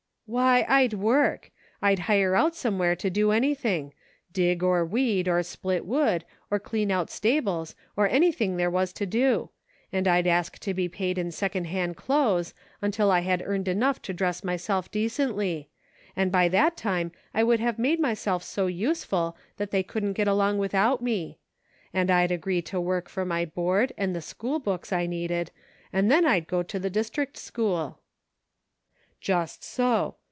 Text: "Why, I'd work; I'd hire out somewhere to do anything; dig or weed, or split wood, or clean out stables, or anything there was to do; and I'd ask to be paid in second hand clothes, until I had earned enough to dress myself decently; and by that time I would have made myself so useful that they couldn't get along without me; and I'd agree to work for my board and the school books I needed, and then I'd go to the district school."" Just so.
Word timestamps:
"Why, 0.41 0.65
I'd 0.69 0.93
work; 0.93 1.51
I'd 1.81 1.99
hire 2.07 2.35
out 2.37 2.55
somewhere 2.55 2.95
to 2.95 3.09
do 3.09 3.31
anything; 3.31 3.91
dig 4.31 4.63
or 4.63 4.85
weed, 4.85 5.27
or 5.27 5.43
split 5.43 5.85
wood, 5.85 6.23
or 6.49 6.57
clean 6.57 6.89
out 6.89 7.09
stables, 7.09 7.75
or 7.97 8.07
anything 8.07 8.55
there 8.55 8.69
was 8.71 8.93
to 8.93 9.05
do; 9.05 9.49
and 9.91 10.07
I'd 10.07 10.27
ask 10.27 10.57
to 10.59 10.73
be 10.73 10.87
paid 10.87 11.17
in 11.17 11.31
second 11.31 11.65
hand 11.65 11.97
clothes, 11.97 12.53
until 12.81 13.11
I 13.11 13.19
had 13.19 13.43
earned 13.45 13.67
enough 13.67 14.01
to 14.03 14.13
dress 14.13 14.41
myself 14.41 14.89
decently; 14.89 15.67
and 16.15 16.31
by 16.31 16.47
that 16.47 16.77
time 16.77 17.11
I 17.33 17.43
would 17.43 17.59
have 17.59 17.77
made 17.77 17.99
myself 17.99 18.41
so 18.41 18.67
useful 18.67 19.35
that 19.57 19.71
they 19.71 19.83
couldn't 19.83 20.13
get 20.13 20.29
along 20.29 20.59
without 20.59 21.01
me; 21.03 21.39
and 21.93 22.09
I'd 22.09 22.31
agree 22.31 22.61
to 22.63 22.79
work 22.79 23.09
for 23.09 23.25
my 23.25 23.43
board 23.43 23.91
and 23.97 24.15
the 24.15 24.21
school 24.21 24.59
books 24.59 24.93
I 24.93 25.07
needed, 25.07 25.51
and 25.91 26.09
then 26.09 26.25
I'd 26.25 26.47
go 26.47 26.63
to 26.63 26.79
the 26.79 26.89
district 26.89 27.35
school."" 27.35 27.97
Just 29.19 29.61
so. 29.61 30.15